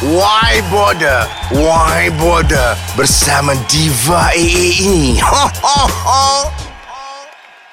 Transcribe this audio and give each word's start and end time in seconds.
Why 0.00 0.64
Border? 0.72 1.28
Why 1.52 2.08
Border? 2.16 2.72
Bersama 2.96 3.52
Diva 3.68 4.32
AA 4.32 4.80
ini. 4.80 5.20
Ho, 5.20 5.44
ho, 5.60 5.80
ho. 5.92 6.24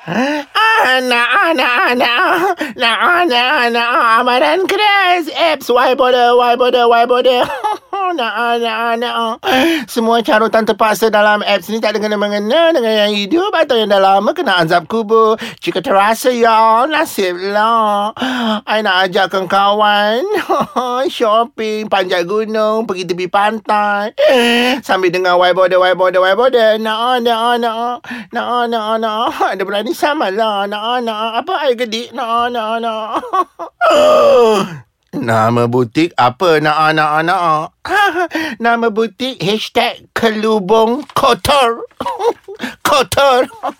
Anak, 0.07 1.27
anak, 1.51 1.75
anak 1.95 2.55
Nak, 2.79 2.99
anak, 2.99 3.51
anak 3.67 3.91
Amaran 4.23 4.63
keras 4.63 5.27
Apps 5.35 5.67
Why 5.67 5.95
bother, 5.95 6.31
why 6.35 6.55
bother, 6.55 6.87
why 6.87 7.03
bother 7.03 7.43
Nak, 8.07 8.33
anak, 8.33 8.77
anak 8.95 9.15
Semua 9.91 10.23
carutan 10.23 10.63
terpaksa 10.63 11.11
dalam 11.11 11.43
apps 11.43 11.67
ni 11.67 11.83
Tak 11.83 11.95
ada 11.95 11.99
kena-mengena 11.99 12.71
Dengan 12.71 12.93
yang 13.07 13.11
hidup 13.11 13.51
Atau 13.51 13.75
yang 13.75 13.91
dah 13.91 13.99
lama 13.99 14.31
Kena 14.31 14.63
azab 14.63 14.87
kubur. 14.87 15.35
Jika 15.59 15.83
terasa 15.83 16.31
ya 16.31 16.87
Nasib 16.87 17.35
lah. 17.51 18.15
I 18.69 18.79
nak 18.79 19.11
ajakkan 19.11 19.51
kawan 19.51 20.23
Shopping 21.15 21.91
Panjat 21.91 22.23
gunung 22.23 22.87
Pergi 22.87 23.03
tepi 23.03 23.27
pantai. 23.27 24.15
Sambil 24.87 25.11
dengar 25.11 25.35
bother, 25.35 25.79
why 25.83 25.91
bother 25.93 26.79
Nak, 26.79 27.27
nak, 27.27 27.59
nak 27.59 28.07
Nak, 28.31 28.71
nak, 28.71 28.87
nak 29.03 29.35
Ada 29.35 29.63
berani 29.67 29.91
sama 29.91 30.31
lah. 30.31 30.63
Nak, 30.63 31.03
nak 31.03 31.43
Apa 31.43 31.67
air 31.67 31.75
gedik? 31.75 32.15
Nak, 32.15 32.55
nak, 32.55 32.79
nak 32.79 33.19
Nama 35.15 35.71
butik 35.71 36.11
apa 36.19 36.59
nak 36.59 36.91
nak 36.91 37.23
nak 37.23 37.71
Nama 38.63 38.91
butik 38.91 39.39
hashtag 39.39 40.11
kelubung 40.11 41.07
kotor. 41.15 41.87
Kotor. 42.87 43.47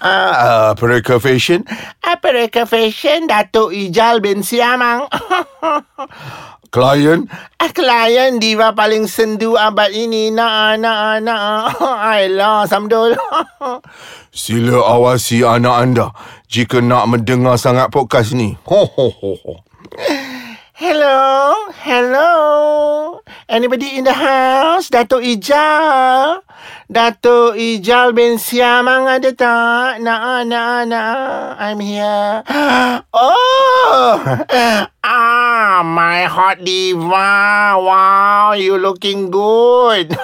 Uh, 0.00 0.72
Pereka 0.80 1.20
Fashion 1.20 1.60
Pereka 2.00 2.64
Fashion 2.64 3.28
Datuk 3.28 3.76
Ijal 3.76 4.24
bin 4.24 4.40
Siamang. 4.40 5.04
Klien. 6.72 7.28
Ah, 7.60 7.68
Klien 7.68 8.40
diva 8.40 8.72
paling 8.72 9.04
sendu 9.04 9.60
abad 9.60 9.92
ini. 9.92 10.32
Nak 10.32 10.80
nak 10.80 11.20
nak 11.20 11.76
Ayolah 11.82 12.64
Samdul. 12.64 13.12
Sila 14.32 14.80
awasi 14.96 15.44
anak 15.44 15.76
anda 15.76 16.06
jika 16.48 16.80
nak 16.80 17.10
mendengar 17.10 17.60
sangat 17.60 17.92
podcast 17.92 18.32
ni. 18.32 18.56
Ho 18.64 18.88
ho 18.88 19.06
ho 19.12 19.30
ho. 19.44 19.54
Hello, 20.80 21.68
hello. 21.84 23.20
Anybody 23.52 24.00
in 24.00 24.08
the 24.08 24.16
house? 24.16 24.88
Datuk 24.88 25.20
Ijal. 25.20 26.40
Datuk 26.88 27.52
Ijal 27.52 28.16
bin 28.16 28.40
Siamang 28.40 29.04
ada 29.04 29.28
tak? 29.36 30.00
Nak, 30.00 30.48
nak, 30.48 30.88
nak. 30.88 31.60
I'm 31.60 31.84
here. 31.84 32.40
Oh, 33.12 34.16
ah, 35.04 35.84
my 35.84 36.24
hot 36.24 36.64
diva. 36.64 37.76
Wow, 37.76 38.56
you 38.56 38.80
looking 38.80 39.28
good. 39.28 40.16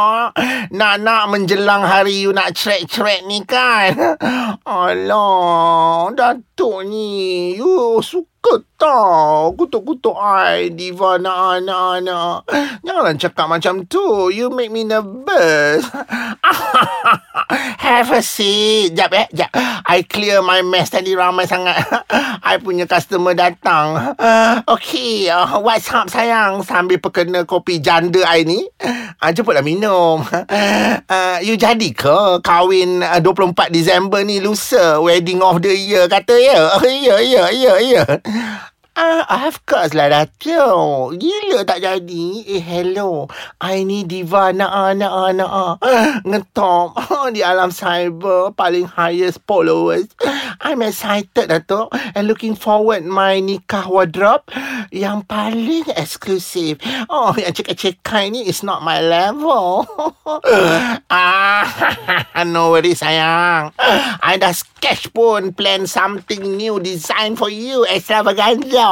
nak, 0.78 0.94
nak 1.00 1.24
menjelang 1.32 1.80
hari 1.80 2.28
you 2.28 2.36
nak 2.36 2.52
trek-trek 2.52 3.24
ni 3.24 3.40
kan? 3.48 3.96
Alah, 4.68 6.12
Datuk 6.12 6.84
ni. 6.84 7.56
You 7.56 8.04
suka 8.04 8.33
tak? 8.76 9.56
Kutuk-kutuk 9.56 10.16
I, 10.20 10.68
diva 10.68 11.16
nak, 11.16 11.64
nak, 11.64 12.04
nak. 12.04 12.44
Janganlah 12.84 13.16
cakap 13.16 13.46
macam 13.48 13.88
tu. 13.88 14.28
You 14.28 14.52
make 14.52 14.68
me 14.68 14.84
nervous. 14.84 15.88
Have 17.84 18.16
a 18.16 18.24
seat. 18.24 18.96
Jap 18.96 19.12
eh, 19.12 19.28
jap. 19.36 19.52
I 19.84 20.08
clear 20.08 20.40
my 20.40 20.64
mess 20.64 20.88
tadi 20.88 21.12
ramai 21.12 21.44
sangat. 21.44 21.84
I 22.48 22.56
punya 22.56 22.88
customer 22.88 23.36
datang. 23.36 24.16
Okay, 24.64 25.28
uh, 25.28 25.60
what's 25.60 25.92
up 25.92 26.08
sayang? 26.08 26.64
Sambil 26.64 26.96
perkena 26.96 27.44
kopi 27.44 27.84
janda 27.84 28.24
I 28.24 28.48
ni. 28.48 28.64
Uh, 29.20 29.30
jemputlah 29.36 29.60
minum. 29.60 30.24
Uh, 31.04 31.36
you 31.44 31.60
jadi 31.60 31.92
ke 31.92 32.40
kahwin 32.40 33.04
uh, 33.04 33.20
24 33.20 33.68
Disember 33.68 34.24
ni 34.24 34.40
lusa? 34.40 34.96
Wedding 35.04 35.44
of 35.44 35.60
the 35.60 35.74
year 35.76 36.08
kata 36.08 36.32
ya? 36.32 36.80
Ya, 37.04 37.20
ya, 37.20 37.44
ya, 37.52 37.74
ya. 37.84 38.02
Ah, 38.94 39.26
of 39.50 39.58
course 39.66 39.90
lah 39.90 40.06
Datuk. 40.06 41.18
Gila 41.18 41.66
tak 41.66 41.82
jadi. 41.82 42.46
Eh, 42.46 42.62
hello. 42.62 43.26
I 43.58 43.82
ni 43.82 44.06
diva 44.06 44.54
ah, 44.54 44.94
nak 44.94 45.42
ah. 45.42 45.74
Ngetop 46.22 46.94
di 47.34 47.42
alam 47.42 47.74
cyber. 47.74 48.54
Paling 48.54 48.86
highest 48.86 49.42
followers. 49.50 50.06
I'm 50.62 50.78
excited 50.86 51.50
Datuk. 51.50 51.90
And 52.14 52.30
looking 52.30 52.54
forward 52.54 53.02
my 53.02 53.42
nikah 53.42 53.90
wardrobe. 53.90 54.46
Yang 54.94 55.26
paling 55.26 55.90
eksklusif. 55.98 56.78
Oh, 57.10 57.34
yang 57.34 57.50
cekak-cekak 57.50 58.30
ni 58.30 58.46
is 58.46 58.62
not 58.62 58.86
my 58.86 59.02
level. 59.02 59.90
ah, 61.10 61.66
no 62.46 62.70
worries 62.70 63.02
sayang. 63.02 63.74
I 64.22 64.38
dah 64.38 64.54
sketch 64.54 65.10
pun 65.10 65.50
plan 65.50 65.90
something 65.90 66.54
new 66.54 66.78
design 66.78 67.34
for 67.34 67.50
you. 67.50 67.82
Extravaganza. 67.90 68.83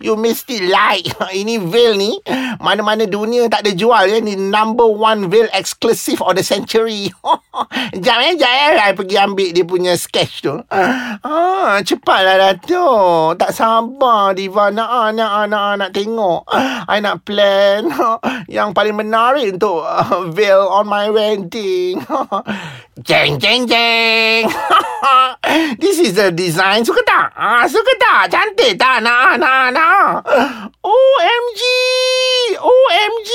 You 0.00 0.14
mesti 0.14 0.68
like. 0.68 1.10
Ini 1.40 1.58
veil 1.62 1.98
ni. 1.98 2.12
Mana-mana 2.60 3.04
dunia 3.08 3.46
tak 3.50 3.66
ada 3.66 3.72
jual 3.72 4.04
ya. 4.10 4.18
Ni 4.22 4.36
number 4.36 4.86
one 4.86 5.28
veil 5.32 5.48
exclusive 5.52 6.22
of 6.22 6.36
the 6.36 6.44
century. 6.44 7.10
Sekejap 7.96 8.18
eh, 8.22 8.30
sekejap 8.36 8.52
eh. 8.52 8.86
I 8.86 8.92
pergi 8.94 9.16
ambil 9.16 9.48
dia 9.50 9.64
punya 9.64 9.92
sketch 9.96 10.44
tu. 10.44 10.54
Ah, 10.70 11.80
cepatlah 11.82 12.36
Datuk. 12.36 13.40
Tak 13.40 13.50
sabar 13.50 14.36
Diva 14.36 14.70
nak 14.70 14.90
ah, 14.90 15.08
nak 15.10 15.30
ah, 15.32 15.44
nak, 15.48 15.62
ah, 15.62 15.74
nak 15.80 15.90
tengok. 15.90 16.42
I 16.86 16.98
nak 17.02 17.24
plan 17.26 17.88
yang 18.56 18.70
paling 18.76 18.94
menarik 18.94 19.56
untuk 19.56 19.82
uh, 19.82 20.28
veil 20.30 20.68
on 20.70 20.86
my 20.86 21.08
wedding. 21.10 21.98
jeng, 23.02 23.40
jeng, 23.40 23.66
jeng. 23.66 24.44
This 25.82 25.98
is 25.98 26.14
the 26.14 26.30
design. 26.30 26.84
Suka 26.84 27.02
tak? 27.02 27.25
Ah, 27.36 27.68
suka 27.68 27.92
tak? 28.00 28.32
Cantik 28.32 28.80
tak? 28.80 29.04
Nak, 29.04 29.36
nak, 29.36 29.68
nak. 29.68 30.24
OMG. 30.80 31.62
OMG. 32.56 33.30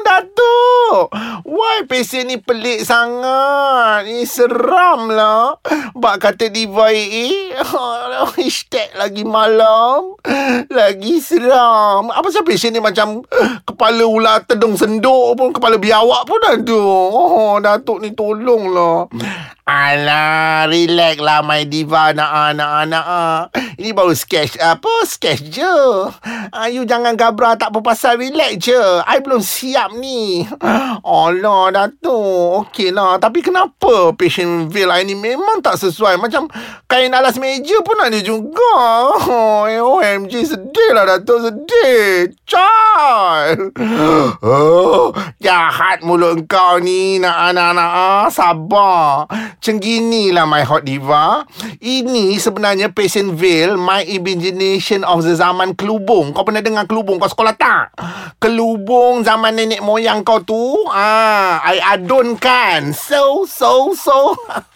Datuk. 0.00 1.12
Why 1.44 1.84
pesen 1.84 2.32
ni 2.32 2.40
pelik 2.40 2.88
sangat? 2.88 4.08
Ni 4.08 4.24
seram 4.24 5.12
lah. 5.12 5.60
Bak 5.92 6.24
kata 6.24 6.48
diva 6.48 6.88
AA. 6.88 7.60
Hashtag 8.40 8.96
lagi 8.96 9.28
malam. 9.28 10.16
Lagi 10.72 11.20
seram. 11.20 12.08
Apa 12.08 12.32
sebab 12.32 12.48
pesen 12.48 12.72
ni 12.72 12.80
macam 12.80 13.20
kepala 13.68 14.08
ular 14.08 14.40
tedung 14.48 14.72
senduk 14.72 15.36
pun. 15.36 15.52
Kepala 15.52 15.76
biawak 15.76 16.24
pun 16.24 16.40
ada. 16.40 16.80
Oh, 17.12 17.60
Datuk 17.60 18.00
ni 18.00 18.16
tolonglah. 18.16 19.12
Alah, 19.66 20.70
relax 20.70 21.18
lah 21.18 21.42
my 21.42 21.66
diva 21.66 22.14
nak 22.14 22.30
ah, 22.30 22.50
nak 22.54 22.70
ah, 22.70 22.84
nak 22.86 23.02
ah. 23.02 23.38
Ini 23.74 23.90
baru 23.98 24.14
sketch 24.14 24.62
apa? 24.62 25.02
Sketch 25.02 25.42
je. 25.58 25.76
Ah, 26.54 26.70
you 26.70 26.86
jangan 26.86 27.18
gabra 27.18 27.58
tak 27.58 27.74
apa 27.74 27.82
pasal 27.82 28.14
relax 28.14 28.62
je. 28.62 28.78
I 29.02 29.18
belum 29.18 29.42
siap 29.42 29.90
ni. 29.98 30.46
Alah, 31.02 31.74
Datuk. 31.74 32.70
Okey 32.70 32.94
lah. 32.94 33.18
Tapi 33.18 33.42
kenapa 33.42 34.14
patient 34.14 34.70
veil 34.70 34.86
I 34.86 35.02
ni 35.02 35.18
memang 35.18 35.58
tak 35.58 35.82
sesuai? 35.82 36.14
Macam 36.22 36.46
kain 36.86 37.10
alas 37.10 37.34
meja 37.34 37.82
pun 37.82 37.98
ada 37.98 38.22
juga. 38.22 38.78
Oh, 39.26 39.66
OMG, 39.66 40.46
sedih 40.46 40.90
lah 40.94 41.10
Datuk. 41.10 41.42
Sedih. 41.42 42.38
Child. 42.46 43.74
Oh, 44.46 45.10
jahat 45.42 46.06
mulut 46.06 46.46
kau 46.46 46.78
ni. 46.78 47.18
Nak, 47.18 47.50
nak, 47.50 47.74
nak. 47.74 47.90
Ah, 47.90 48.26
sabar. 48.30 49.26
Macam 49.66 49.82
gini 49.82 50.30
lah 50.30 50.46
my 50.46 50.62
hot 50.62 50.86
diva. 50.86 51.42
Ini 51.82 52.38
sebenarnya 52.38 52.94
patient 52.94 53.34
veil 53.34 53.74
my 53.74 53.98
imagination 54.06 55.02
of 55.02 55.26
the 55.26 55.34
zaman 55.34 55.74
kelubung. 55.74 56.30
Kau 56.30 56.46
pernah 56.46 56.62
dengar 56.62 56.86
kelubung 56.86 57.18
kau 57.18 57.26
sekolah 57.26 57.58
tak? 57.58 57.90
Kelubung 58.38 59.26
zaman 59.26 59.58
nenek 59.58 59.82
moyang 59.82 60.22
kau 60.22 60.38
tu. 60.38 60.86
Ah, 60.86 61.58
I 61.66 61.82
adunkan. 61.82 62.94
So, 62.94 63.42
so, 63.50 63.90
so. 63.98 64.38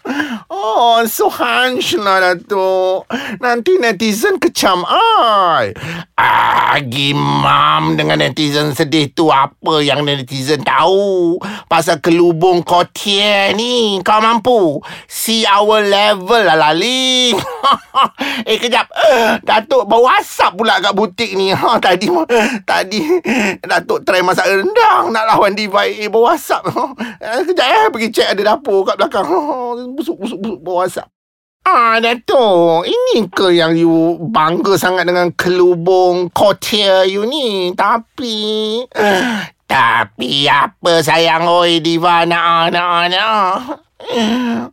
Oh, 0.51 1.07
so 1.07 1.31
hunch 1.31 1.95
lah 1.95 2.19
Datuk. 2.21 3.07
Nanti 3.39 3.79
netizen 3.79 4.43
kecam 4.43 4.83
I. 4.89 5.73
Ah, 6.19 6.77
gimam 6.83 7.97
dengan 7.97 8.21
netizen 8.21 8.75
sedih 8.77 9.09
tu 9.15 9.31
apa 9.31 9.81
yang 9.81 10.03
netizen 10.03 10.61
tahu. 10.67 11.39
Pasal 11.71 12.03
kelubung 12.03 12.67
kau 12.67 12.83
tier 12.91 13.55
ni. 13.55 14.03
Kau 14.03 14.19
mampu. 14.19 14.83
See 15.07 15.47
our 15.47 15.81
level 15.87 16.43
lah 16.43 16.59
Lali. 16.59 17.33
eh, 18.51 18.59
kejap. 18.59 18.91
Datuk 19.47 19.87
bawa 19.87 20.21
asap 20.21 20.61
pula 20.61 20.83
kat 20.83 20.93
butik 20.93 21.33
ni. 21.39 21.55
Ha, 21.55 21.79
tadi 21.79 22.11
tadi 22.69 23.01
Datuk 23.63 24.03
try 24.03 24.21
masak 24.21 24.51
rendang. 24.51 25.15
Nak 25.15 25.25
lawan 25.31 25.55
Diva 25.55 25.87
eh, 25.87 26.11
bawa 26.11 26.35
asap. 26.35 26.67
Eh, 27.21 27.45
kejap 27.45 27.69
eh. 27.69 27.87
Pergi 27.93 28.09
check 28.11 28.29
ada 28.33 28.57
dapur 28.57 28.83
kat 28.83 28.97
belakang. 28.97 29.29
Busuk, 30.01 30.17
busuk, 30.17 30.41
busuk 30.41 30.61
bawa 30.65 30.89
asap. 30.89 31.05
Ah, 31.69 32.01
Datuk. 32.01 32.89
Ini 32.89 33.29
ke 33.29 33.53
yang 33.53 33.77
you 33.77 34.17
bangga 34.33 34.81
sangat 34.81 35.05
dengan 35.05 35.29
kelubung 35.37 36.33
kotia 36.33 37.05
you 37.05 37.29
ni? 37.29 37.77
Tapi... 37.77 38.81
Tapi 39.71 40.51
apa 40.51 40.99
sayang 40.99 41.47
oi 41.47 41.79
diva 41.79 42.27
nak 42.27 42.75
nak 42.75 43.07
nak. 43.07 43.55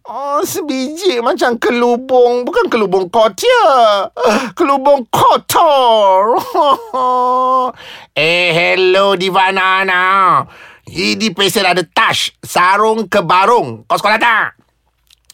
Oh, 0.09 0.41
sebiji 0.41 1.21
macam 1.21 1.53
kelubung. 1.61 2.41
Bukan 2.41 2.65
kelubung 2.65 3.05
kotia. 3.11 4.09
Kelubung 4.57 5.05
kotor. 5.13 6.41
eh, 8.17 8.49
hello 8.55 9.13
diva 9.13 9.53
Nana. 9.53 10.41
Ini 10.89 11.29
peser 11.29 11.67
ada 11.67 11.85
touch. 11.85 12.33
Sarung 12.41 13.05
ke 13.05 13.21
barung. 13.21 13.85
Kau 13.85 14.01
sekolah 14.01 14.17
tak? 14.17 14.56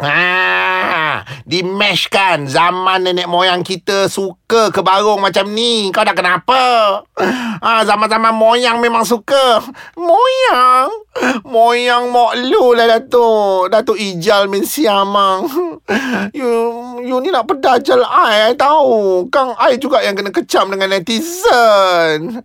Ah, 0.03 1.23
di 1.47 1.63
mesh 1.63 2.11
kan 2.11 2.43
zaman 2.43 3.07
nenek 3.07 3.23
moyang 3.23 3.63
kita 3.63 4.11
suka 4.11 4.42
ke 4.73 4.81
barung 4.81 5.21
macam 5.21 5.49
ni. 5.49 5.89
Kau 5.89 6.05
dah 6.05 6.13
kenapa? 6.13 6.61
Ah, 7.63 7.81
zaman-zaman 7.85 8.33
moyang 8.35 8.77
memang 8.77 9.07
suka. 9.07 9.61
Moyang? 9.95 10.89
Moyang 11.45 12.09
mok 12.09 12.33
lu 12.37 12.73
lah 12.73 12.97
Datuk. 12.97 13.69
Datuk 13.69 13.97
Ijal 13.97 14.49
min 14.49 14.65
siamang. 14.65 15.45
You, 16.33 16.49
you 17.05 17.17
ni 17.21 17.29
nak 17.29 17.45
pedajal 17.45 18.01
ai, 18.01 18.49
I 18.49 18.57
tahu. 18.57 19.29
Kang 19.29 19.53
ai 19.57 19.77
juga 19.77 20.01
yang 20.01 20.17
kena 20.17 20.33
kecam 20.33 20.73
dengan 20.73 20.89
netizen. 20.93 22.41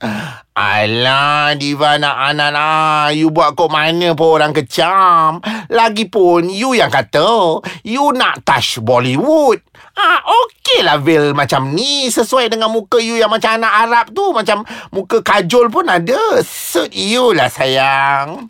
Alah, 0.59 1.55
Diva 1.55 1.97
nak 2.03 2.35
anak 2.35 2.51
lah. 2.51 3.09
You 3.15 3.31
buat 3.31 3.55
kok 3.55 3.71
mana 3.71 4.13
pun 4.19 4.43
orang 4.43 4.53
kecam. 4.53 5.39
Lagipun, 5.71 6.51
you 6.51 6.75
yang 6.75 6.91
kata, 6.91 7.63
you 7.87 8.11
nak 8.13 8.43
touch 8.43 8.83
Bollywood. 8.83 9.63
Ah, 9.99 10.21
okey 10.23 10.68
lah 10.85 11.01
Vil 11.01 11.33
macam 11.33 11.73
ni. 11.73 12.09
Sesuai 12.09 12.53
dengan 12.53 12.71
muka 12.71 13.01
you 13.01 13.17
yang 13.17 13.33
macam 13.33 13.57
anak 13.59 13.73
Arab 13.89 14.07
tu. 14.13 14.31
Macam 14.31 14.63
muka 14.93 15.21
kajol 15.25 15.73
pun 15.73 15.89
ada. 15.89 16.19
Suit 16.45 16.93
you 16.93 17.33
lah 17.33 17.49
sayang. 17.51 18.49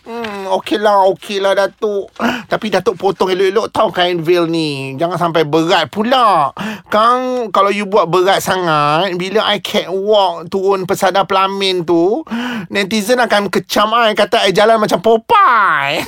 Hmm, 0.00 0.50
okey 0.58 0.80
lah, 0.80 1.06
okey 1.14 1.38
lah 1.38 1.54
Datuk. 1.54 2.10
Tapi 2.50 2.66
Datuk 2.72 2.98
potong 2.98 3.30
elok-elok 3.30 3.70
tahu 3.70 3.88
kain 3.94 4.18
Vil 4.24 4.50
ni. 4.50 4.98
Jangan 4.98 5.30
sampai 5.30 5.46
berat 5.46 5.86
pula. 5.92 6.50
Kang, 6.90 7.52
kalau 7.54 7.70
you 7.70 7.86
buat 7.86 8.10
berat 8.10 8.42
sangat, 8.42 9.14
bila 9.14 9.46
I 9.46 9.62
catwalk 9.62 10.50
turun 10.50 10.88
pesada 10.88 11.22
pelamin 11.28 11.86
tu, 11.86 12.26
netizen 12.72 13.22
akan 13.22 13.52
kecam 13.52 13.94
I 13.94 14.16
kata 14.18 14.48
I 14.48 14.50
jalan 14.50 14.82
macam 14.82 14.98
Popeye. 14.98 16.02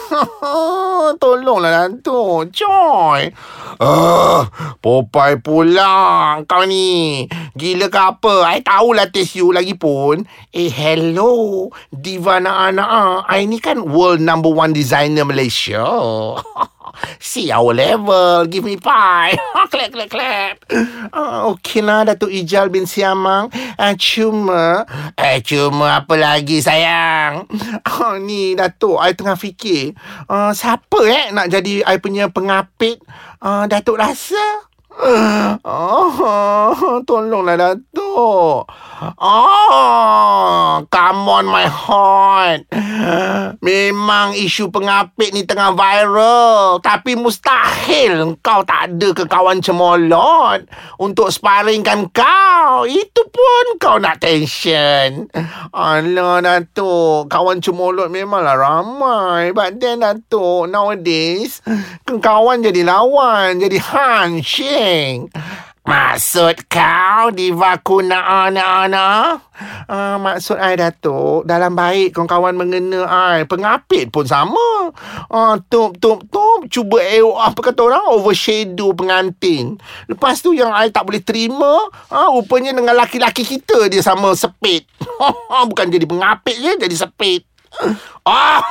Tolonglah 1.22 1.86
Datuk. 1.86 2.50
Joy. 2.50 3.30
Ah, 3.78 4.46
Popeye 4.82 5.38
pula 5.52 6.40
kau 6.48 6.64
ni. 6.64 7.28
Gila 7.52 7.92
ke 7.92 8.00
apa? 8.00 8.48
I 8.48 8.64
tahulah 8.64 9.12
taste 9.12 9.36
you 9.36 9.52
lagi 9.52 9.76
pun. 9.76 10.24
Eh, 10.48 10.72
hello. 10.72 11.68
Diva 11.92 12.40
anak-anak. 12.40 13.28
I 13.28 13.44
ni 13.44 13.60
kan 13.60 13.84
world 13.84 14.24
number 14.24 14.48
one 14.48 14.72
designer 14.72 15.28
Malaysia. 15.28 15.84
See 17.20 17.52
our 17.52 17.72
level. 17.72 18.48
Give 18.48 18.64
me 18.64 18.76
pie. 18.80 19.36
clap, 19.72 19.92
clap, 19.92 20.08
clap. 20.08 20.54
Uh, 21.12 21.52
okay 21.52 21.80
lah, 21.80 22.04
Datuk 22.04 22.32
Ijal 22.32 22.68
bin 22.68 22.84
Siamang. 22.84 23.48
Uh, 23.76 23.94
cuma... 23.96 24.84
Eh, 25.16 25.40
cuma 25.44 26.04
apa 26.04 26.14
lagi, 26.16 26.60
sayang? 26.60 27.48
Uh, 27.84 28.16
ni, 28.26 28.56
Datuk, 28.56 29.00
I 29.00 29.16
tengah 29.16 29.36
fikir. 29.36 29.96
Uh, 30.28 30.52
siapa 30.52 31.00
eh 31.08 31.32
nak 31.32 31.48
jadi 31.48 31.84
I 31.84 31.96
punya 32.00 32.28
pengapit? 32.28 33.00
Uh, 33.40 33.64
Datuk 33.68 34.00
rasa? 34.00 34.71
Oh, 35.62 37.00
tolonglah 37.08 37.56
Datuk. 37.56 38.68
Oh, 39.18 40.86
come 40.86 41.26
on 41.26 41.46
my 41.50 41.66
heart. 41.66 42.68
Memang 43.58 44.38
isu 44.38 44.70
pengapit 44.70 45.34
ni 45.34 45.42
tengah 45.42 45.74
viral. 45.74 46.78
Tapi 46.78 47.18
mustahil 47.18 48.38
kau 48.44 48.62
tak 48.62 48.94
ada 48.94 49.08
ke 49.10 49.24
kawan 49.26 49.58
cemolot 49.58 50.62
untuk 51.02 51.34
sparringkan 51.34 52.06
kau. 52.14 52.86
Itu 52.86 53.26
pun 53.26 53.64
kau 53.82 53.98
nak 53.98 54.22
tension. 54.22 55.26
Alah 55.74 56.38
Datuk, 56.44 57.26
kawan 57.26 57.58
cemolot 57.58 58.06
memanglah 58.06 58.54
ramai. 58.54 59.50
But 59.50 59.82
then 59.82 60.06
Datuk, 60.06 60.70
nowadays, 60.70 61.58
kawan 62.06 62.62
jadi 62.62 62.86
lawan, 62.86 63.58
jadi 63.58 63.78
handshake. 63.82 64.81
Maksud 65.82 66.70
kau 66.70 67.34
diva 67.34 67.74
kuna 67.82 68.46
ana-ana? 68.46 69.34
Uh, 69.90 70.14
maksud 70.22 70.54
I 70.54 70.78
Datuk, 70.78 71.42
dalam 71.42 71.74
baik 71.74 72.14
kawan-kawan 72.14 72.54
mengena 72.54 73.02
I. 73.10 73.42
Pengapit 73.50 74.14
pun 74.14 74.22
sama. 74.22 74.94
Uh, 75.26 75.58
tup, 75.66 75.98
tup, 75.98 76.22
tup. 76.30 76.70
Cuba 76.70 77.02
eh, 77.02 77.18
apa 77.18 77.58
kata 77.58 77.82
orang? 77.82 78.14
Overshadow 78.14 78.94
pengantin. 78.94 79.82
Lepas 80.06 80.38
tu 80.38 80.54
yang 80.54 80.70
I 80.70 80.94
tak 80.94 81.02
boleh 81.02 81.18
terima, 81.18 81.90
uh, 82.14 82.28
rupanya 82.30 82.70
dengan 82.70 82.94
laki-laki 82.94 83.42
kita 83.42 83.90
dia 83.90 84.06
sama 84.06 84.38
sepit. 84.38 84.86
Bukan 85.70 85.90
jadi 85.90 86.06
pengapit 86.06 86.62
je, 86.62 86.78
jadi 86.78 86.94
sepit. 86.94 87.51
Oh, 88.22 88.62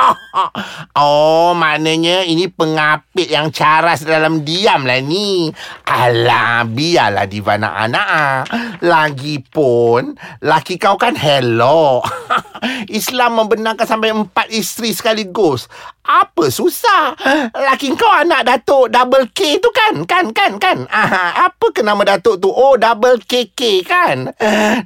oh, 0.96 1.52
maknanya 1.52 2.24
ini 2.24 2.48
pengapit 2.48 3.28
yang 3.28 3.52
caras 3.52 4.00
dalam 4.00 4.40
diam 4.48 4.88
lah 4.88 4.96
ni. 5.04 5.52
Alah, 5.84 6.64
biarlah 6.64 7.28
diva 7.28 7.60
anak-anak. 7.60 8.48
Lagipun, 8.80 10.16
laki 10.40 10.80
kau 10.80 10.96
kan 10.96 11.12
hello. 11.20 12.00
Islam 12.98 13.44
membenarkan 13.44 13.84
sampai 13.84 14.16
empat 14.16 14.48
isteri 14.48 14.96
sekaligus. 14.96 15.68
Apa 16.04 16.48
susah? 16.48 17.16
Laki 17.52 17.92
kau 17.96 18.08
anak 18.08 18.48
Datuk 18.48 18.88
double 18.88 19.28
K 19.36 19.60
tu 19.60 19.68
kan? 19.68 20.08
Kan, 20.08 20.32
kan, 20.32 20.56
kan? 20.56 20.88
Aha, 20.88 21.52
apa 21.52 21.66
ke 21.76 21.84
nama 21.84 22.00
Datuk 22.16 22.40
tu? 22.40 22.48
Oh, 22.48 22.80
double 22.80 23.20
KK 23.20 23.60
kan? 23.84 24.32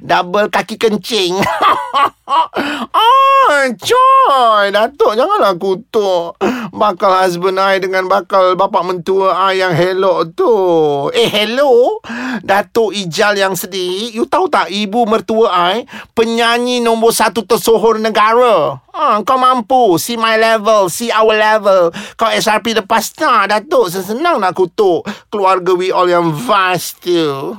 Double 0.03 0.51
kaki 0.51 0.75
kencing. 0.75 1.39
oh, 2.27 2.47
coy. 3.75 4.69
Datuk, 4.69 5.17
janganlah 5.17 5.53
kutuk. 5.57 6.37
Bakal 6.69 7.25
husband 7.25 7.57
I 7.57 7.81
dengan 7.81 8.05
bakal 8.05 8.53
bapak 8.53 8.85
mentua 8.85 9.33
I 9.49 9.61
yang 9.65 9.73
hello 9.73 10.21
tu. 10.29 10.53
Eh, 11.11 11.27
hello? 11.27 11.97
Datuk 12.45 12.93
Ijal 12.93 13.35
yang 13.41 13.57
sedih. 13.57 14.13
You 14.13 14.29
tahu 14.29 14.47
tak 14.47 14.69
ibu 14.69 15.09
mertua 15.09 15.73
I 15.73 15.89
penyanyi 16.13 16.79
nombor 16.79 17.11
satu 17.11 17.41
tersohor 17.43 17.97
negara? 17.97 18.79
Ha, 18.89 19.23
kau 19.23 19.39
mampu 19.39 19.95
See 19.95 20.19
my 20.19 20.35
level 20.35 20.91
See 20.91 21.07
our 21.07 21.31
level 21.31 21.93
Kau 22.19 22.27
SRP 22.27 22.75
lepas 22.75 23.15
tak 23.15 23.47
Datuk 23.47 23.87
Senang 23.93 24.43
nak 24.43 24.57
kutuk 24.57 25.07
Keluarga 25.31 25.71
we 25.71 25.87
all 25.87 26.09
yang 26.09 26.35
vast 26.35 26.99
tu 26.99 27.55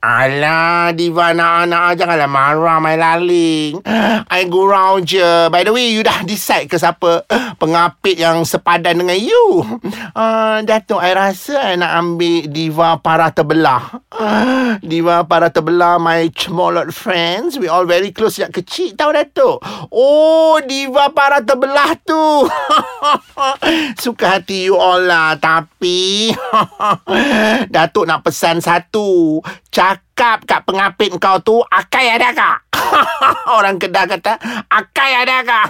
Alah 0.00 0.94
Diva 0.96 1.36
anak-anak 1.36 2.00
Janganlah 2.00 2.30
marah 2.30 2.78
My 2.80 2.96
laling 2.96 3.82
I 4.30 4.48
gurau 4.48 5.04
je 5.04 5.19
By 5.52 5.62
the 5.66 5.72
way 5.74 5.92
You 5.92 6.02
dah 6.06 6.24
decide 6.24 6.66
ke 6.70 6.80
siapa 6.80 7.24
Pengapit 7.60 8.16
yang 8.16 8.42
sepadan 8.44 9.02
dengan 9.04 9.18
you 9.18 9.64
uh, 10.16 10.64
Datuk 10.64 11.00
I 11.00 11.12
rasa 11.12 11.72
I 11.72 11.76
nak 11.76 11.92
ambil 12.00 12.48
Diva 12.48 12.98
para 13.02 13.30
terbelah 13.30 14.00
uh, 14.14 14.76
Diva 14.90 15.28
para 15.28 15.52
terbelah 15.52 16.00
My 16.00 16.28
chmolot 16.32 16.94
friends 16.94 17.60
We 17.60 17.68
all 17.68 17.84
very 17.84 18.14
close 18.14 18.40
Sejak 18.40 18.62
kecil 18.62 18.96
Tahu 18.96 19.10
Datuk 19.12 19.58
Oh 19.90 20.60
diva 20.64 21.10
para 21.10 21.42
terbelah 21.42 21.98
tu. 22.06 22.46
Suka 24.02 24.38
hati 24.38 24.70
you 24.70 24.78
all 24.78 25.02
lah. 25.02 25.34
Tapi, 25.36 26.30
Datuk 27.74 28.06
nak 28.06 28.22
pesan 28.22 28.62
satu. 28.62 29.42
Cakap 29.74 30.46
kat 30.46 30.60
pengapit 30.62 31.10
kau 31.18 31.42
tu, 31.42 31.58
akai 31.66 32.14
ada 32.14 32.30
kak? 32.30 32.69
Orang 33.56 33.80
Kedah 33.80 34.04
kata, 34.04 34.36
akai 34.68 35.12
ada 35.24 35.40
kak? 35.42 35.66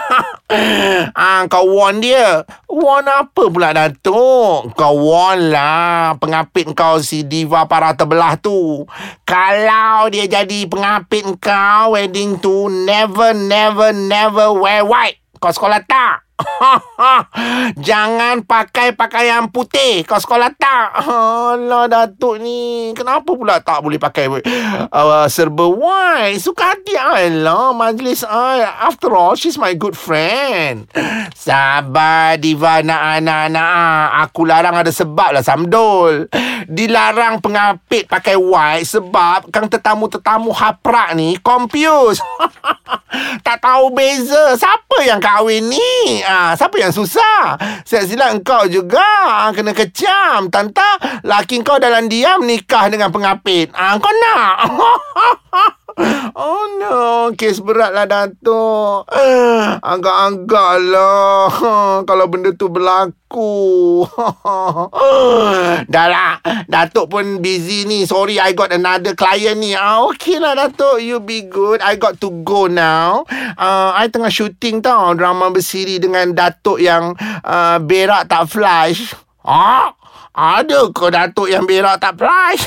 ah, 1.18 1.46
kau 1.46 1.68
warn 1.70 2.02
dia. 2.02 2.42
Warn 2.66 3.06
apa 3.06 3.42
pula 3.46 3.70
Datuk? 3.76 4.74
Kau 4.74 4.94
warn 4.98 5.54
lah 5.54 6.16
pengapit 6.18 6.72
kau 6.74 6.98
si 6.98 7.22
diva 7.22 7.68
para 7.70 7.94
terbelah 7.94 8.34
tu. 8.40 8.84
Kalau 9.22 10.10
dia 10.10 10.26
jadi 10.26 10.66
pengapit 10.66 11.28
kau 11.38 11.94
wedding 11.94 12.40
tu, 12.42 12.66
never, 12.66 13.36
never, 13.36 13.94
never 13.94 14.50
wear 14.56 14.82
white. 14.82 15.19
Kau 15.40 15.48
sekolah 15.48 15.80
tak? 15.88 16.28
Jangan 17.88 18.44
pakai 18.44 18.92
pakaian 18.92 19.48
putih. 19.48 20.04
Kau 20.04 20.20
sekolah 20.20 20.52
tak? 20.52 21.00
Alah 21.00 21.88
Datuk 21.88 22.44
ni. 22.44 22.92
Kenapa 22.92 23.32
pula 23.32 23.56
tak 23.64 23.80
boleh 23.80 23.96
pakai 23.96 24.28
uh, 24.28 25.26
Serba 25.32 25.64
white 25.64 26.36
Suka 26.44 26.76
hati 26.76 26.92
I 26.92 27.32
lah 27.40 27.72
Majlis 27.72 28.20
I. 28.28 28.68
After 28.84 29.16
all 29.16 29.32
She's 29.32 29.56
my 29.56 29.72
good 29.72 29.96
friend. 29.96 30.84
Sabar 31.32 32.36
Diva 32.36 32.84
nak 32.84 33.24
anak-anak. 33.24 34.28
Aku 34.28 34.44
larang 34.44 34.76
ada 34.76 34.92
sebab 34.92 35.40
lah 35.40 35.40
Samdol. 35.40 36.28
Dilarang 36.68 37.40
pengapit 37.40 38.04
pakai 38.04 38.36
white 38.36 38.84
Sebab 38.84 39.48
Kang 39.48 39.72
tetamu-tetamu 39.72 40.52
haprak 40.52 41.16
ni 41.16 41.40
Confused 41.40 42.20
Tak 43.42 43.58
tahu 43.58 43.90
beza 43.90 44.54
Siapa 44.54 45.02
yang 45.02 45.18
kahwin 45.18 45.66
ni 45.66 46.22
Ah, 46.22 46.54
siapa 46.54 46.78
yang 46.78 46.94
susah? 46.94 47.58
Saya 47.82 48.06
silap 48.06 48.36
engkau 48.36 48.68
juga. 48.70 49.02
Ah, 49.26 49.50
kena 49.50 49.74
kecam. 49.74 50.52
Tanta, 50.52 51.00
laki 51.24 51.64
kau 51.64 51.80
dalam 51.80 52.06
diam 52.06 52.44
nikah 52.44 52.86
dengan 52.92 53.10
pengapit. 53.10 53.72
Ah, 53.74 53.96
kau 53.98 54.12
nak? 54.12 54.56
Oh 56.30 56.64
no, 56.78 56.98
kes 57.34 57.58
berat 57.60 57.90
lah 57.90 58.06
Datuk. 58.06 59.10
Agak-agak 59.92 60.72
lah 60.88 61.50
kalau 62.08 62.26
benda 62.30 62.54
tu 62.54 62.70
berlaku. 62.70 64.06
Dah 65.92 66.06
lah, 66.06 66.38
Datuk 66.70 67.10
pun 67.10 67.42
busy 67.42 67.84
ni. 67.84 68.06
Sorry, 68.06 68.38
I 68.38 68.54
got 68.54 68.70
another 68.70 69.18
client 69.18 69.58
ni. 69.58 69.74
Ah, 69.74 70.06
okay 70.08 70.38
lah 70.38 70.54
Datuk, 70.54 71.02
you 71.02 71.18
be 71.18 71.44
good. 71.44 71.82
I 71.82 71.98
got 71.98 72.22
to 72.22 72.30
go 72.46 72.70
now. 72.70 73.26
Uh, 73.58 73.90
I 73.94 74.06
tengah 74.08 74.30
shooting 74.30 74.80
tau 74.80 75.12
drama 75.18 75.50
bersiri 75.50 75.98
dengan 75.98 76.30
Datuk 76.32 76.78
yang 76.78 77.18
uh, 77.42 77.78
berak 77.82 78.30
tak 78.30 78.46
flash. 78.48 79.12
Ah, 79.40 79.96
ada 80.40 80.88
ke 80.88 81.12
Datuk 81.12 81.52
yang 81.52 81.68
berak 81.68 82.00
tak 82.00 82.16
flash? 82.16 82.64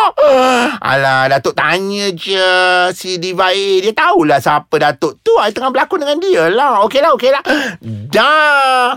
Alah, 0.90 1.28
Datuk 1.28 1.52
tanya 1.52 2.08
je 2.16 2.48
si 2.96 3.20
Diva 3.20 3.52
A. 3.52 3.68
Dia 3.84 3.92
tahulah 3.92 4.40
siapa 4.40 4.80
Datuk 4.80 5.20
tu. 5.20 5.36
I 5.36 5.52
tengah 5.52 5.68
berlakon 5.68 6.00
dengan 6.00 6.16
dia 6.16 6.48
lah. 6.48 6.80
Okey 6.88 7.04
lah, 7.04 7.12
okey 7.20 7.30
lah. 7.36 7.44
Dah. 7.84 8.96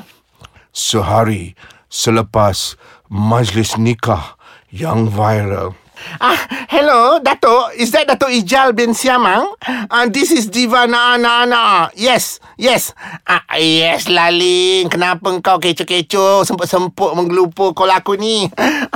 Sehari 0.71 1.59
selepas 1.91 2.79
majlis 3.11 3.75
nikah 3.75 4.39
yang 4.71 5.11
viral. 5.11 5.75
Ah, 6.17 6.37
hello, 6.73 7.21
Datuk. 7.21 7.77
Is 7.77 7.93
that 7.93 8.09
Datuk 8.09 8.33
Ijal 8.33 8.73
bin 8.73 8.97
Siamang? 8.97 9.53
Uh, 9.65 10.05
this 10.09 10.33
is 10.33 10.49
Diva 10.49 10.89
Naa 10.89 11.17
Naa 11.21 11.45
Naa. 11.45 11.89
Yes, 11.93 12.41
yes. 12.57 12.97
Ah, 13.29 13.45
yes, 13.57 14.09
Laling. 14.09 14.89
Kenapa 14.89 15.29
kau 15.45 15.61
kecoh-kecoh, 15.61 16.45
semput-semput 16.49 17.13
menggelupur 17.13 17.77
kau 17.77 17.85
laku 17.85 18.17
ni? 18.17 18.49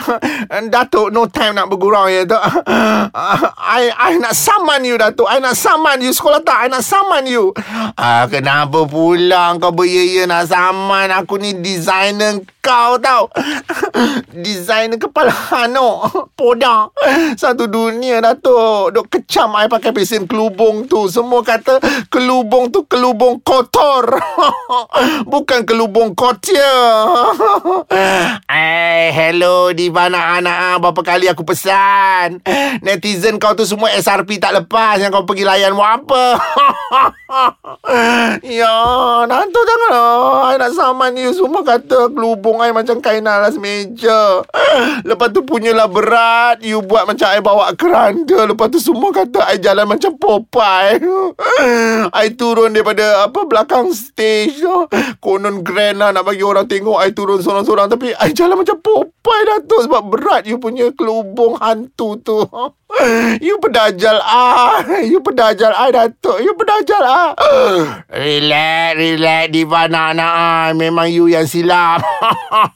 Datuk, 0.73 1.13
no 1.13 1.29
time 1.29 1.57
nak 1.57 1.69
bergurau 1.69 2.09
ya, 2.09 2.25
Datuk. 2.25 2.65
Uh, 2.65 3.05
I, 3.55 3.93
I 3.93 4.11
nak 4.17 4.33
saman 4.33 4.81
you, 4.81 4.97
Datuk. 4.97 5.29
I 5.29 5.37
nak 5.37 5.53
saman 5.53 6.01
you. 6.01 6.11
Sekolah 6.11 6.41
tak? 6.41 6.65
I 6.65 6.67
nak 6.69 6.81
saman 6.81 7.29
you. 7.29 7.53
Ah, 7.93 8.25
kenapa 8.25 8.89
pula 8.89 9.53
kau 9.61 9.69
beria 9.69 10.25
nak 10.25 10.49
saman? 10.49 11.13
Aku 11.13 11.37
ni 11.37 11.53
designer 11.61 12.41
kau 12.61 12.99
tau. 12.99 13.31
designer 14.31 14.99
kepala 14.99 15.31
hanok. 15.31 16.31
Podak. 16.37 16.93
Satu 17.35 17.65
dunia 17.65 18.21
Datuk 18.21 18.93
Duk 18.93 19.07
kecam 19.09 19.55
I 19.57 19.67
pakai 19.69 19.93
pesen 19.93 20.25
kelubung 20.29 20.85
tu. 20.85 21.09
Semua 21.09 21.41
kata 21.41 21.79
Kelubung 22.07 22.69
tu 22.69 22.85
kelubung 22.85 23.41
kotor. 23.41 24.17
Bukan 25.31 25.65
kelubung 25.65 26.13
kotia. 26.13 26.75
Eh, 28.47 29.09
hello 29.11 29.71
Diva 29.75 30.07
anak-anak 30.07 30.79
Berapa 30.79 31.01
kali 31.03 31.25
aku 31.27 31.43
pesan? 31.43 32.39
Netizen 32.85 33.41
kau 33.41 33.53
tu 33.57 33.65
semua 33.67 33.91
SRP 33.95 34.39
tak 34.39 34.55
lepas. 34.55 35.01
Yang 35.01 35.21
kau 35.21 35.25
pergi 35.27 35.43
layan 35.47 35.73
buat 35.75 36.03
apa 36.03 36.23
Ya 38.44 38.77
Nanti 39.25 39.58
janganlah. 39.58 40.53
I 40.53 40.56
nak 40.60 40.72
saman 40.75 41.17
you 41.17 41.34
Semua 41.34 41.63
kata 41.65 42.12
kelubung 42.12 42.62
I 42.62 42.75
macam 42.75 43.01
kain 43.01 43.25
alas 43.25 43.58
meja 43.58 44.44
Lepas 45.10 45.34
tu 45.34 45.41
punyalah 45.46 45.89
berat. 45.89 46.62
You 46.62 46.84
buat 46.86 47.08
macam 47.08 47.27
I 47.32 47.41
bawa 47.41 47.74
keranda. 47.74 48.46
Lepas 48.46 48.74
tu 48.74 48.79
semua 48.82 49.10
kata 49.10 49.48
I 49.50 49.58
jalan 49.62 49.88
macam 49.88 50.13
Popeye. 50.17 51.01
I 52.22 52.27
turun 52.36 52.75
daripada 52.75 53.25
Apa 53.25 53.48
belakang 53.48 53.89
stage 53.94 54.62
tu. 54.62 54.89
Konon 55.24 55.65
grand 55.65 55.98
lah 55.98 56.13
Nak 56.13 56.24
bagi 56.27 56.44
orang 56.46 56.70
tengok. 56.70 57.01
I 57.01 57.15
turun 57.15 57.41
seorang-seorang 57.41 57.89
Tapi 57.89 58.13
I 58.17 58.36
jalan 58.36 58.60
macam 58.62 58.77
Popeye 58.82 59.44
Datuk. 59.46 59.89
Sebab 59.89 60.01
berat 60.13 60.44
you 60.46 60.62
punya 60.62 60.91
kelubung 60.94 61.58
hantu 61.58 62.20
tu 62.22 62.39
You 63.43 63.61
pedajal 63.61 64.17
ah. 64.23 64.81
You 65.05 65.21
pedajal 65.21 65.71
I 65.73 65.93
Datuk. 65.93 66.41
You 66.41 66.57
pedajal 66.57 67.03
ah. 67.05 67.31
Relax 68.09 68.91
Relax. 68.97 69.43
Diva 69.53 69.85
nak-nak 69.85 70.33
ah. 70.33 70.65
Memang 70.73 71.07
you 71.09 71.29
yang 71.29 71.45
silap. 71.45 72.01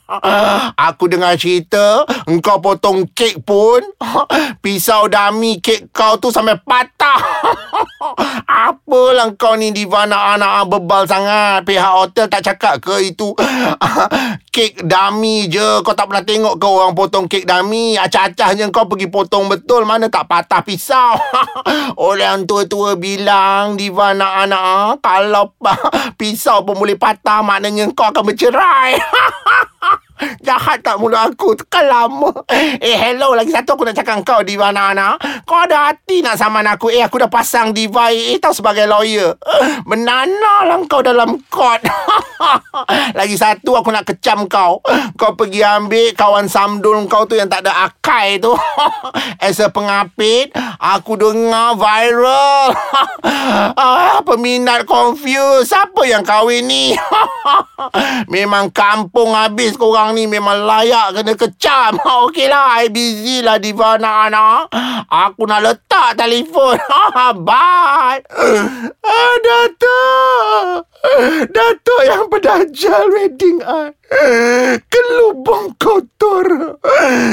Aku 0.88 1.08
dengar 1.10 1.34
cerita 1.34 2.06
Engkau 2.28 2.62
potong 2.62 3.08
kek 3.10 3.42
pun 3.42 3.82
Pisau 4.62 5.10
dami 5.10 5.58
kek 5.58 5.90
kau 5.90 6.18
tu 6.20 6.30
sampai 6.30 6.58
patah. 6.62 7.18
Apalah 8.70 9.34
kau 9.34 9.58
ni 9.58 9.74
Diva 9.74 10.06
nak-nak 10.06 10.70
Bebal 10.70 11.04
sangat. 11.08 11.66
Pihak 11.66 11.92
hotel 11.92 12.26
tak 12.30 12.46
cakap 12.46 12.78
ke 12.78 13.12
itu? 13.12 13.34
Kek 14.54 14.84
dami 14.84 15.48
je. 15.48 15.80
Kau 15.80 15.96
tak 15.96 16.12
pernah 16.12 16.20
tengok 16.20 16.60
ke 16.60 16.66
orang 16.68 16.92
potong 16.92 17.24
kek 17.24 17.48
dami? 17.48 17.96
Acah-acahnya 17.96 18.68
kau 18.68 18.84
pergi 18.84 19.08
potong 19.08 19.48
betul. 19.48 19.88
Mana 19.88 20.11
tak 20.12 20.28
patah 20.28 20.60
pisau. 20.60 21.16
Orang 21.96 22.44
tua-tua 22.44 23.00
bilang 23.00 23.78
Diva 23.78 24.12
nak-nak 24.12 25.00
Kalau 25.00 25.54
pisau 26.18 26.66
pun 26.66 26.76
boleh 26.76 26.98
patah 26.98 27.40
Maknanya 27.40 27.88
kau 27.94 28.10
akan 28.10 28.22
bercerai 28.28 28.98
Jahat 30.42 30.82
tak 30.82 30.98
mulut 30.98 31.18
aku. 31.18 31.54
Tekan 31.58 31.86
lama. 31.86 32.32
Eh 32.78 32.96
hello. 32.96 33.34
Lagi 33.34 33.50
satu 33.50 33.74
aku 33.74 33.86
nak 33.86 33.96
cakap 33.96 34.22
kau 34.22 34.40
Diva 34.42 34.70
Nana. 34.70 35.18
Kau 35.44 35.64
ada 35.64 35.90
hati 35.90 36.22
nak 36.22 36.38
saman 36.38 36.66
aku. 36.66 36.90
Eh 36.92 37.02
aku 37.02 37.22
dah 37.22 37.30
pasang 37.30 37.74
Diva. 37.74 38.10
Eh 38.12 38.38
tau 38.38 38.54
sebagai 38.54 38.86
lawyer. 38.86 39.34
Menana 39.86 40.66
lah 40.66 40.78
kau 40.86 41.02
dalam 41.02 41.40
court. 41.50 41.82
Lagi 43.18 43.36
satu 43.38 43.78
aku 43.78 43.90
nak 43.90 44.06
kecam 44.06 44.46
kau. 44.50 44.82
Kau 45.14 45.32
pergi 45.38 45.62
ambil 45.62 46.10
Kawan 46.18 46.50
samdul 46.50 47.06
kau 47.06 47.22
tu 47.26 47.38
Yang 47.38 47.54
tak 47.54 47.60
ada 47.66 47.86
akai 47.86 48.42
tu. 48.42 48.50
As 49.46 49.62
a 49.62 49.70
pengapit 49.70 50.50
Aku 50.78 51.14
dengar 51.18 51.78
viral. 51.78 52.74
Ah, 53.72 54.20
Peminat 54.22 54.84
confused 54.86 55.70
Siapa 55.70 56.04
yang 56.06 56.22
kahwin 56.22 56.66
ni? 56.66 56.94
Memang 58.30 58.70
kampung 58.70 59.34
habis 59.34 59.74
korang 59.74 60.11
ni 60.14 60.30
memang 60.30 60.64
layak 60.64 61.16
kena 61.16 61.34
kecam. 61.36 61.96
Okeylah, 62.24 62.84
I 62.84 62.88
busy 62.88 63.44
lah 63.44 63.58
Diva 63.60 63.96
anak-anak. 63.98 64.72
Aku 65.08 65.44
nak 65.44 65.60
letak 65.64 66.16
telefon. 66.16 66.78
Bye. 67.48 68.22
Ah, 69.02 69.36
Datuk. 69.42 70.88
Datuk 71.50 72.00
yang 72.06 72.30
pedajal 72.30 73.10
wedding 73.10 73.58
I. 73.64 73.90
Kelubung 74.86 75.74
kotor. 75.76 76.71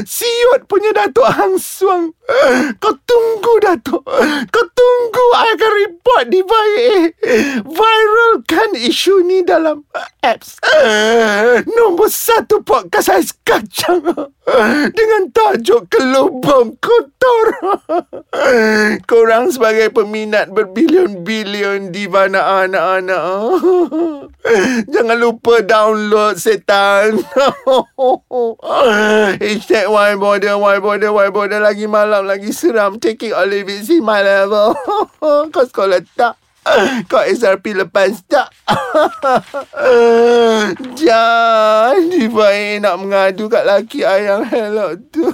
Siut 0.06 0.66
punya 0.66 0.90
Datuk 0.96 1.30
Hang 1.30 1.58
Suang. 1.62 2.14
Kau 2.82 2.94
tunggu 3.06 3.54
Datuk. 3.62 4.02
Kau 4.50 4.66
tunggu 4.74 5.26
I 5.38 5.54
akan 5.54 5.72
report 5.78 6.26
di 6.30 6.42
baik. 6.42 7.08
Viralkan 7.66 8.70
isu 8.78 9.26
ni 9.26 9.46
dalam 9.46 9.86
apps. 10.22 10.58
Nombor 11.66 12.10
satu 12.10 12.62
podcast 12.66 13.14
ais 13.14 13.30
kacang. 13.46 14.02
Dengan 14.94 15.30
tajuk 15.30 15.90
kelubung 15.94 16.78
kotor. 16.82 17.48
Korang 19.06 19.54
sebagai 19.54 19.94
peminat 19.94 20.50
berbilion-bilion 20.50 21.94
di 21.94 22.10
mana 22.10 22.66
anak-anak. 22.66 23.22
Jangan 24.94 25.18
lupa 25.18 25.62
download 25.62 26.41
setan. 26.41 27.18
Hashtag 29.41 29.88
why 29.89 30.18
border, 30.18 30.58
why 30.58 30.82
border, 30.82 31.13
why 31.13 31.29
border. 31.29 31.62
Lagi 31.62 31.86
malam, 31.86 32.25
lagi 32.25 32.50
seram. 32.50 32.98
Take 32.98 33.29
it 33.29 33.38
leave 33.48 33.70
it. 33.70 33.86
See 33.86 34.01
my 34.01 34.25
level. 34.25 34.74
Kau 35.53 35.65
sekolah 35.65 36.01
tak? 36.18 36.36
Kau 37.10 37.25
SRP 37.25 37.74
lepas 37.74 38.22
tak? 38.29 38.53
Jangan 40.94 41.98
Diva 42.13 42.50
nak 42.77 42.96
mengadu 43.01 43.50
kat 43.50 43.65
laki 43.65 44.06
ayang 44.06 44.46
hello 44.46 44.94
tu. 45.10 45.34